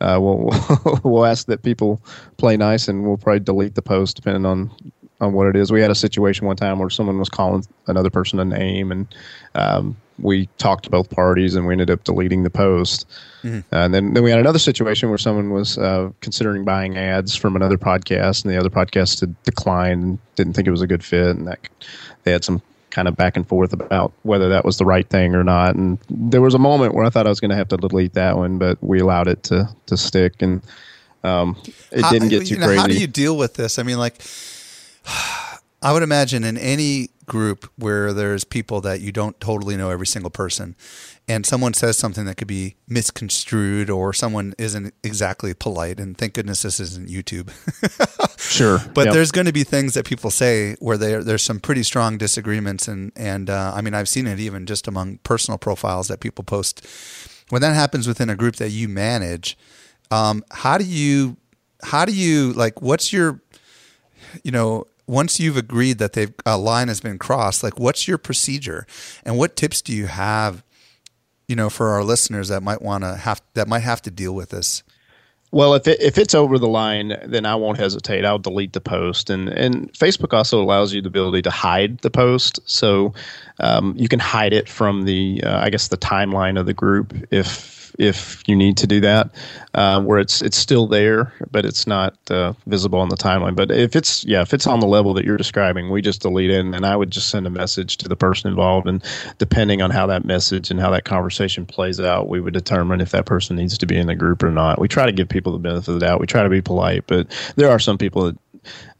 [0.00, 0.50] uh, we'll
[1.04, 2.00] we'll ask that people
[2.36, 4.70] play nice, and we'll probably delete the post depending on
[5.20, 5.72] on what it is.
[5.72, 9.14] We had a situation one time where someone was calling another person a name, and
[9.54, 13.06] um, we talked to both parties, and we ended up deleting the post.
[13.72, 17.34] Uh, and then then we had another situation where someone was uh, considering buying ads
[17.34, 20.86] from another podcast, and the other podcast had declined and didn't think it was a
[20.86, 21.58] good fit, and that
[22.22, 25.34] they had some kind of back and forth about whether that was the right thing
[25.34, 25.74] or not.
[25.74, 28.14] And there was a moment where I thought I was going to have to delete
[28.14, 30.62] that one, but we allowed it to to stick, and
[31.24, 31.56] um,
[31.90, 32.80] it How- didn't get too you know, crazy.
[32.80, 33.78] How do you deal with this?
[33.78, 34.20] I mean, like,
[35.82, 40.06] I would imagine in any group where there's people that you don't totally know every
[40.06, 40.74] single person,
[41.28, 46.34] and someone says something that could be misconstrued, or someone isn't exactly polite, and thank
[46.34, 47.52] goodness this isn't YouTube.
[48.50, 49.14] sure, But Yep.
[49.14, 52.86] there's going to be things that people say where there there's some pretty strong disagreements,
[52.88, 56.44] and and uh, I mean I've seen it even just among personal profiles that people
[56.44, 56.86] post.
[57.50, 59.56] When that happens within a group that you manage,
[60.10, 61.36] um, how do you
[61.82, 63.40] how do you like what's your
[64.44, 68.18] you know once you've agreed that they've a line has been crossed, like what's your
[68.18, 68.86] procedure,
[69.24, 70.62] and what tips do you have?
[71.48, 74.34] You know, for our listeners that might want to have that might have to deal
[74.34, 74.82] with this.
[75.50, 78.24] Well, if it, if it's over the line, then I won't hesitate.
[78.24, 82.10] I'll delete the post, and and Facebook also allows you the ability to hide the
[82.10, 83.14] post, so
[83.60, 87.14] um, you can hide it from the uh, I guess the timeline of the group
[87.30, 89.30] if if you need to do that,
[89.74, 93.56] uh, where it's it's still there, but it's not uh, visible on the timeline.
[93.56, 96.50] But if it's yeah, if it's on the level that you're describing, we just delete
[96.50, 99.02] it, and I would just send a message to the person involved, and
[99.38, 103.10] depending on how that message and how that conversation plays out, we would determine if
[103.10, 104.80] that person needs to be in the group or not.
[104.80, 106.20] We try to give people the benefit of the doubt.
[106.20, 108.38] We try to be polite, but there are some people that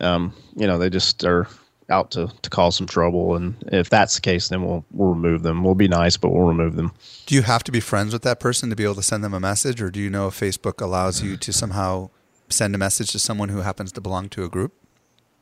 [0.01, 1.47] um, you know they just are
[1.91, 5.43] out to, to cause some trouble and if that's the case then we'll we'll remove
[5.43, 6.93] them we'll be nice but we'll remove them
[7.27, 9.33] Do you have to be friends with that person to be able to send them
[9.35, 12.11] a message, or do you know if Facebook allows you to somehow
[12.51, 14.73] send a message to someone who happens to belong to a group?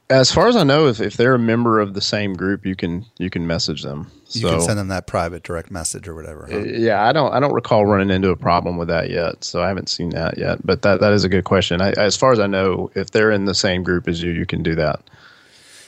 [0.09, 2.76] As far as I know, if, if they're a member of the same group, you
[2.76, 4.11] can you can message them.
[4.30, 6.46] You can send them that private direct message or whatever.
[6.48, 6.59] huh?
[6.59, 9.62] Uh, yeah, I don't I don't recall running into a problem with that yet, so
[9.62, 10.64] I haven't seen that yet.
[10.64, 11.80] But that that is a good question.
[11.80, 14.46] I, as far as I know, if they're in the same group as you, you
[14.46, 15.00] can do that.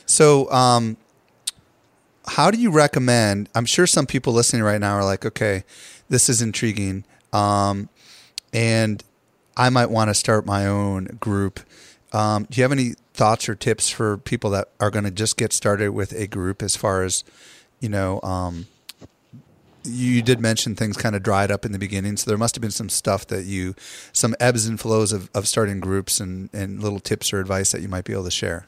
[0.09, 0.97] So, um,
[2.27, 3.51] how do you recommend?
[3.55, 5.65] I'm sure some people listening right now are like, okay,
[6.09, 7.91] this is intriguing, um,
[8.51, 9.05] and
[9.55, 11.61] I might want to start my own group.
[12.13, 15.37] Um, do you have any thoughts or tips for people that are going to just
[15.37, 17.23] get started with a group as far as,
[17.79, 18.67] you know, um,
[19.85, 22.63] you did mention things kind of dried up in the beginning, so there must have
[22.63, 23.75] been some stuff that you,
[24.15, 27.83] some ebbs and flows of, of starting groups and, and little tips or advice that
[27.83, 28.67] you might be able to share.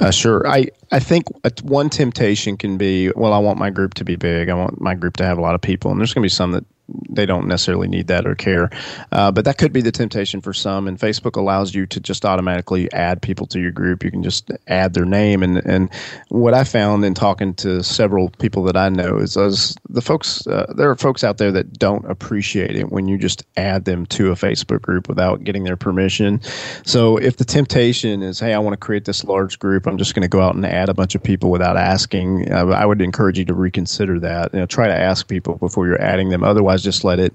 [0.00, 0.46] Uh, sure.
[0.46, 1.26] I, I think
[1.62, 4.48] one temptation can be, well, I want my group to be big.
[4.48, 5.90] I want my group to have a lot of people.
[5.90, 6.64] And there's going to be some that
[7.10, 8.70] they don't necessarily need that or care.
[9.12, 10.88] Uh, but that could be the temptation for some.
[10.88, 14.04] And Facebook allows you to just automatically add people to your group.
[14.04, 15.42] You can just add their name.
[15.42, 15.90] And, and
[16.28, 20.72] what I found in talking to several people that I know is, the folks, uh,
[20.76, 24.30] there are folks out there that don't appreciate it when you just add them to
[24.30, 26.40] a Facebook group without getting their permission.
[26.84, 30.14] So if the temptation is, hey, I want to create this large group, I'm just
[30.14, 33.00] going to go out and add a bunch of people without asking, uh, I would
[33.00, 34.52] encourage you to reconsider that.
[34.52, 36.42] You know, try to ask people before you're adding them.
[36.42, 37.34] Otherwise, just let it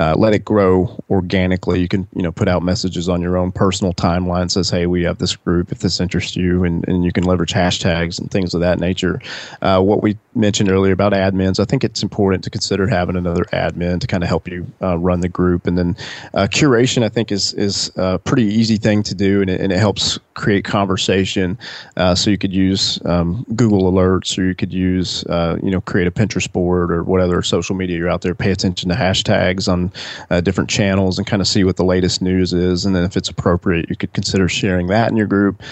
[0.00, 1.80] uh, let it grow organically.
[1.80, 5.02] You can you know put out messages on your own personal timeline says, hey, we
[5.04, 8.54] have this group if this interests you, and, and you can leverage hashtags and things
[8.54, 9.20] of that nature.
[9.60, 13.44] Uh, what we mentioned earlier about admins, I think it's important to consider having another
[13.52, 15.96] admin to kind of help you uh, run the group, and then
[16.34, 19.72] uh, curation I think is is a pretty easy thing to do, and it, and
[19.72, 21.58] it helps create conversation.
[21.96, 25.80] Uh, so you could use um, Google Alerts, or you could use uh, you know
[25.82, 28.34] create a Pinterest board or whatever social media you're out there.
[28.34, 29.81] Pay attention to hashtags on
[30.30, 32.84] uh, different channels and kind of see what the latest news is.
[32.84, 35.62] And then if it's appropriate, you could consider sharing that in your group.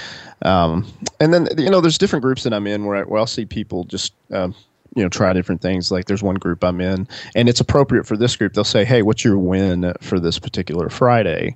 [0.43, 0.91] Um,
[1.21, 3.45] and then, you know, there's different groups that I'm in where, I, where I'll see
[3.45, 4.55] people just, um,
[4.97, 5.91] you know, try different things.
[5.91, 8.55] Like there's one group I'm in, and it's appropriate for this group.
[8.55, 11.55] They'll say, "Hey, what's your win for this particular Friday?"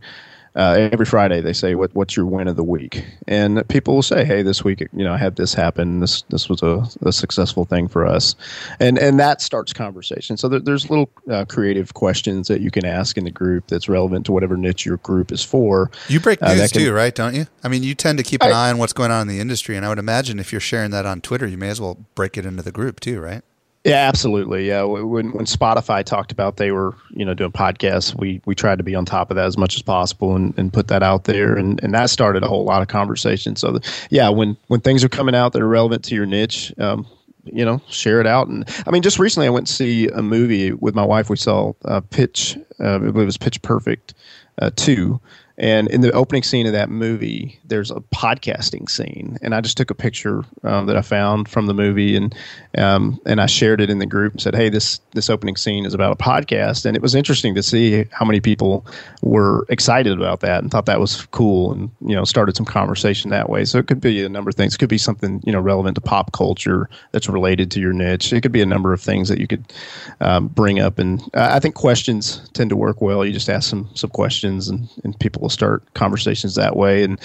[0.57, 4.03] Uh, every Friday they say what what's your win of the week, and people will
[4.03, 6.01] say, hey, this week you know I had this happen.
[6.01, 8.37] This this was a, a successful thing for us,
[8.79, 10.37] and and that starts conversation.
[10.37, 13.89] So there, there's little uh, creative questions that you can ask in the group that's
[13.89, 15.91] relevant to whatever niche your group is for.
[16.09, 17.15] You break uh, news can, too, right?
[17.15, 17.47] Don't you?
[17.65, 19.41] I mean, you tend to keep an I, eye on what's going on in the
[19.41, 21.99] industry, and I would imagine if you're sharing that on Twitter, you may as well
[22.15, 23.43] break it into the group too, right?
[23.85, 24.67] Yeah, absolutely.
[24.67, 28.79] Yeah, when when Spotify talked about they were you know doing podcasts, we we tried
[28.79, 31.25] to be on top of that as much as possible and, and put that out
[31.25, 33.57] there, and, and that started a whole lot of conversation.
[33.57, 36.73] So the, yeah, when when things are coming out that are relevant to your niche,
[36.79, 37.07] um,
[37.45, 38.49] you know, share it out.
[38.49, 41.29] And I mean, just recently I went to see a movie with my wife.
[41.29, 42.57] We saw uh, Pitch.
[42.81, 44.15] Uh, I believe it was Pitch Perfect
[44.63, 45.21] uh, two
[45.57, 49.77] and in the opening scene of that movie, there's a podcasting scene, and I just
[49.77, 52.35] took a picture um, that I found from the movie, and
[52.77, 55.87] um, and I shared it in the group and said, "Hey, this this opening scene
[55.87, 58.85] is about a podcast," and it was interesting to see how many people
[59.23, 63.31] were excited about that and thought that was cool, and you know, started some conversation
[63.31, 63.65] that way.
[63.65, 64.75] So it could be a number of things.
[64.75, 68.33] It could be something you know relevant to pop culture that's related to your niche.
[68.33, 69.73] It could be a number of things that you could
[70.21, 73.25] um, bring up, and I think questions tend to work well.
[73.25, 77.05] You just ask some some questions, and and people will start conversations that way.
[77.05, 77.21] And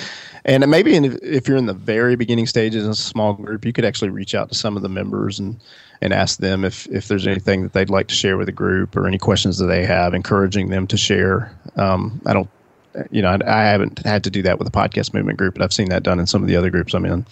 [0.46, 3.74] and maybe in, if you're in the very beginning stages in a small group, you
[3.74, 5.60] could actually reach out to some of the members and
[6.02, 8.96] and ask them if if there's anything that they'd like to share with the group
[8.96, 11.52] or any questions that they have, encouraging them to share.
[11.76, 12.50] Um, I don't,
[13.12, 15.64] you know, I, I haven't had to do that with the podcast movement group, but
[15.64, 17.26] I've seen that done in some of the other groups I'm in.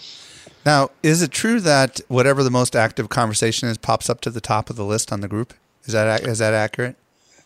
[0.66, 4.40] Now, is it true that whatever the most active conversation is pops up to the
[4.40, 5.54] top of the list on the group?
[5.84, 6.96] Is that is that accurate?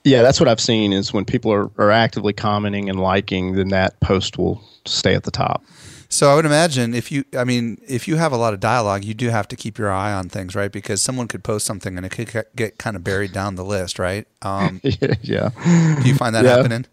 [0.05, 3.68] Yeah, that's what I've seen is when people are, are actively commenting and liking, then
[3.68, 5.64] that post will stay at the top.
[6.09, 9.03] So I would imagine if you, I mean, if you have a lot of dialogue,
[9.03, 10.70] you do have to keep your eye on things, right?
[10.70, 13.98] Because someone could post something and it could get kind of buried down the list,
[13.98, 14.26] right?
[14.42, 15.48] Um, yeah.
[16.03, 16.57] Do you find that yeah.
[16.57, 16.84] happening?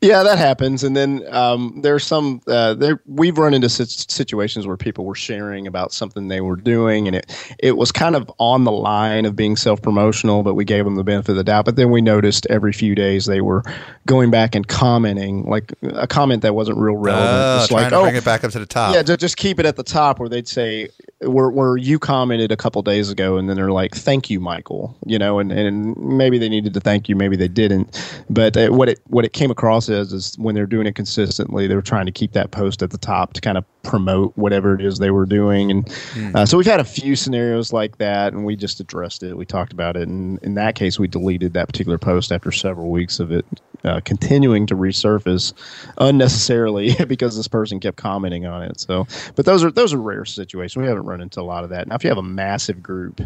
[0.00, 2.40] Yeah, that happens, and then um, there's some.
[2.46, 7.08] Uh, there we've run into situations where people were sharing about something they were doing,
[7.08, 10.64] and it it was kind of on the line of being self promotional, but we
[10.64, 11.64] gave them the benefit of the doubt.
[11.64, 13.64] But then we noticed every few days they were
[14.06, 17.28] going back and commenting, like a comment that wasn't real relevant.
[17.28, 18.94] Uh, just like, oh, bring it back up to the top.
[18.94, 20.90] Yeah, just keep it at the top, where they'd say,
[21.22, 24.96] where where you commented a couple days ago, and then they're like, "Thank you, Michael,"
[25.06, 28.68] you know, and and maybe they needed to thank you, maybe they didn't, but uh,
[28.68, 32.06] what it what it came across is is when they're doing it consistently, they're trying
[32.06, 35.10] to keep that post at the top to kind of promote whatever it is they
[35.10, 35.70] were doing.
[35.70, 36.34] And mm.
[36.34, 39.36] uh, so we've had a few scenarios like that, and we just addressed it.
[39.36, 42.90] We talked about it, and in that case, we deleted that particular post after several
[42.90, 43.46] weeks of it
[43.84, 45.52] uh, continuing to resurface
[45.98, 48.80] unnecessarily because this person kept commenting on it.
[48.80, 50.80] So, but those are those are rare situations.
[50.80, 51.88] We haven't run into a lot of that.
[51.88, 53.20] Now, if you have a massive group.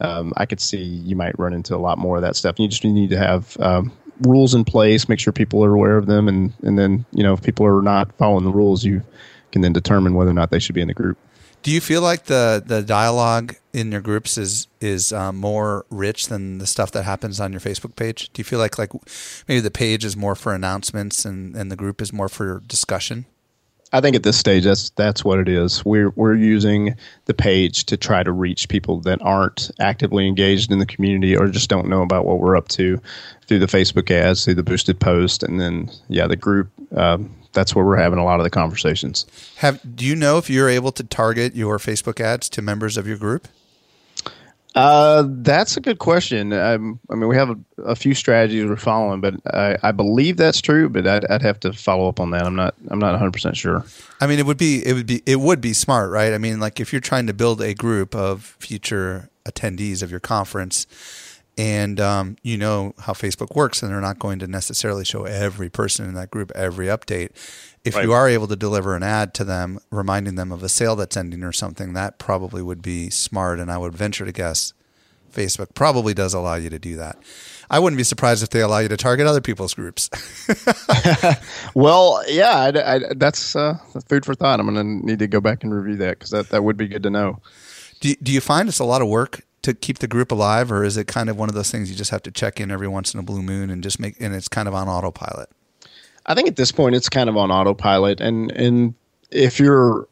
[0.00, 2.60] Um, I could see you might run into a lot more of that stuff.
[2.60, 3.90] You just need to have um,
[4.22, 7.34] rules in place, make sure people are aware of them, and and then you know
[7.34, 9.02] if people are not following the rules, you
[9.52, 11.18] can then determine whether or not they should be in the group.
[11.62, 16.28] Do you feel like the the dialogue in your groups is is um, more rich
[16.28, 18.30] than the stuff that happens on your Facebook page?
[18.32, 18.92] Do you feel like like
[19.48, 23.26] maybe the page is more for announcements and and the group is more for discussion?
[23.90, 25.84] I think at this stage, that's that's what it is.
[25.84, 26.94] We're we're using
[27.24, 31.48] the page to try to reach people that aren't actively engaged in the community or
[31.48, 33.00] just don't know about what we're up to
[33.48, 36.70] through the Facebook ads, through the boosted post, and then yeah, the group.
[36.96, 39.26] Um, that's where we're having a lot of the conversations.
[39.56, 43.08] Have do you know if you're able to target your Facebook ads to members of
[43.08, 43.48] your group?
[44.74, 46.52] Uh, that's a good question.
[46.52, 50.36] Um, I mean, we have a, a, few strategies we're following, but I, I believe
[50.36, 50.88] that's true.
[50.88, 52.46] But I'd, I'd, have to follow up on that.
[52.46, 52.74] I'm not.
[52.88, 53.84] I'm not 100 percent sure.
[54.20, 54.86] I mean, it would be.
[54.86, 55.22] It would be.
[55.26, 56.32] It would be smart, right?
[56.32, 60.20] I mean, like if you're trying to build a group of future attendees of your
[60.20, 60.86] conference,
[61.58, 65.68] and um, you know how Facebook works, and they're not going to necessarily show every
[65.68, 67.30] person in that group every update.
[67.84, 68.04] If right.
[68.04, 71.16] you are able to deliver an ad to them, reminding them of a sale that's
[71.16, 73.58] ending or something, that probably would be smart.
[73.58, 74.72] And I would venture to guess
[75.32, 77.18] Facebook probably does allow you to do that.
[77.70, 80.08] I wouldn't be surprised if they allow you to target other people's groups.
[81.74, 84.60] well, yeah, I, I, that's uh, food for thought.
[84.60, 86.88] I'm going to need to go back and review that because that, that would be
[86.88, 87.40] good to know.
[88.00, 90.82] Do, do you find it's a lot of work to keep the group alive, or
[90.82, 92.88] is it kind of one of those things you just have to check in every
[92.88, 95.50] once in a blue moon and just make and it's kind of on autopilot?
[96.26, 98.94] I think at this point it's kind of on autopilot, and and
[99.30, 100.08] if you're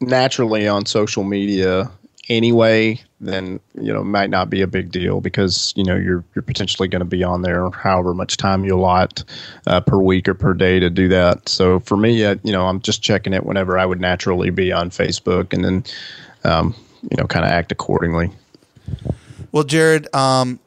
[0.00, 1.90] naturally on social media
[2.28, 6.42] anyway, then you know might not be a big deal because you know you're you're
[6.42, 9.22] potentially going to be on there however much time you allot
[9.66, 11.48] uh, per week or per day to do that.
[11.48, 14.72] So for me, uh, you know, I'm just checking it whenever I would naturally be
[14.72, 15.84] on Facebook, and then
[16.42, 18.30] um, you know kind of act accordingly.
[19.52, 20.60] Well, Jared, um,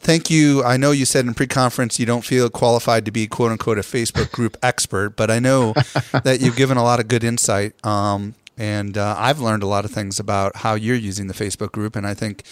[0.00, 0.62] thank you.
[0.64, 3.82] I know you said in pre-conference you don't feel qualified to be "quote unquote" a
[3.82, 5.72] Facebook group expert, but I know
[6.24, 7.74] that you've given a lot of good insight.
[7.84, 11.72] Um, and uh, I've learned a lot of things about how you're using the Facebook
[11.72, 12.44] group, and I think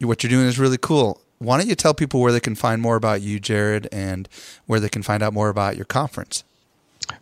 [0.00, 1.20] what you're doing is really cool.
[1.38, 4.28] Why don't you tell people where they can find more about you, Jared, and
[4.66, 6.42] where they can find out more about your conference?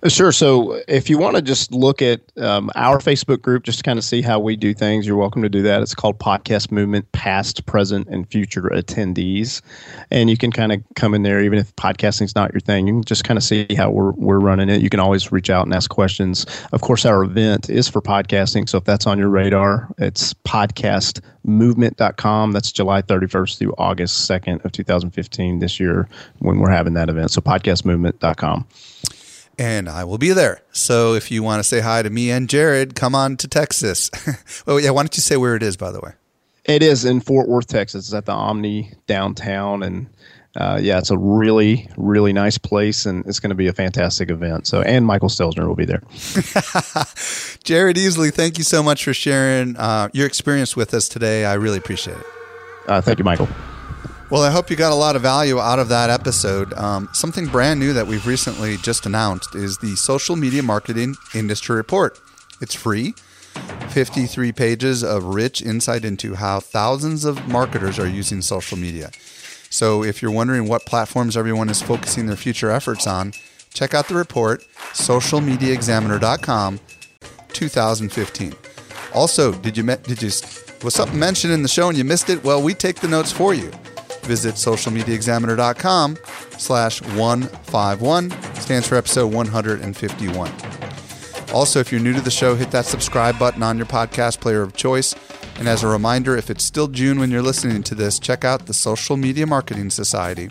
[0.08, 0.30] Sure.
[0.30, 3.98] So if you want to just look at um, our Facebook group, just to kind
[3.98, 5.82] of see how we do things, you're welcome to do that.
[5.82, 9.62] It's called Podcast Movement Past, Present, and Future Attendees.
[10.10, 12.92] And you can kind of come in there, even if podcasting's not your thing, you
[12.94, 14.80] can just kind of see how we're, we're running it.
[14.80, 16.46] You can always reach out and ask questions.
[16.72, 18.68] Of course, our event is for podcasting.
[18.68, 22.52] So if that's on your radar, it's podcastmovement.com.
[22.52, 26.08] That's July 31st through August 2nd of 2015 this year
[26.38, 27.32] when we're having that event.
[27.32, 28.68] So podcastmovement.com
[29.58, 30.62] and I will be there.
[30.72, 34.10] So if you want to say hi to me and Jared, come on to Texas.
[34.66, 36.12] oh yeah, why don't you say where it is, by the way?
[36.64, 38.06] It is in Fort Worth, Texas.
[38.06, 40.08] It's at the Omni downtown, and
[40.56, 44.30] uh, yeah, it's a really, really nice place, and it's going to be a fantastic
[44.30, 44.66] event.
[44.66, 46.00] So, and Michael Stelzner will be there.
[47.62, 51.44] Jared Easley, thank you so much for sharing uh, your experience with us today.
[51.44, 52.26] I really appreciate it.
[52.88, 53.48] Uh, thank you, Michael.
[54.28, 56.72] Well, I hope you got a lot of value out of that episode.
[56.72, 61.76] Um, something brand new that we've recently just announced is the Social Media Marketing Industry
[61.76, 62.18] Report.
[62.60, 63.14] It's free,
[63.90, 69.12] 53 pages of rich insight into how thousands of marketers are using social media.
[69.70, 73.32] So, if you're wondering what platforms everyone is focusing their future efforts on,
[73.74, 76.80] check out the report, socialmediaexaminer.com
[77.52, 78.54] 2015.
[79.14, 80.30] Also, did you did you
[80.82, 82.42] was something mentioned in the show and you missed it?
[82.42, 83.70] Well, we take the notes for you
[84.26, 86.18] visit socialmediaexaminer.com
[86.58, 90.52] slash 151 stands for episode 151
[91.52, 94.60] also if you're new to the show hit that subscribe button on your podcast player
[94.62, 95.14] of choice.
[95.58, 98.66] And as a reminder if it's still june when you're listening to this check out
[98.66, 100.50] the social media marketing society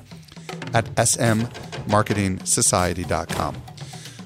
[0.74, 3.56] at smmarketingsociety.com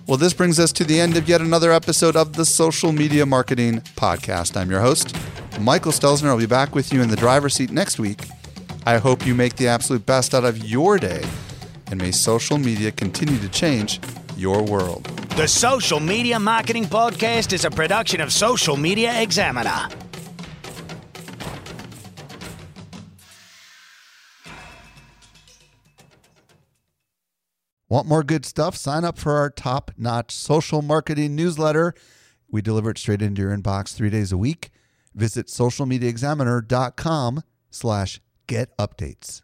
[0.07, 3.25] well this brings us to the end of yet another episode of the social media
[3.25, 4.55] marketing podcast.
[4.55, 5.13] I'm your host
[5.59, 6.27] michael stelzner.
[6.27, 8.21] I'll be back with you in the driver's seat next week
[8.85, 11.23] I hope you make the absolute best out of your day,
[11.87, 13.99] and may social media continue to change
[14.37, 15.05] your world.
[15.35, 19.87] The Social Media Marketing Podcast is a production of Social Media Examiner.
[27.89, 28.75] Want more good stuff?
[28.75, 31.95] Sign up for our top notch social marketing newsletter.
[32.47, 34.69] We deliver it straight into your inbox three days a week.
[35.15, 39.43] Visit socialmediaexaminer.com slash get updates.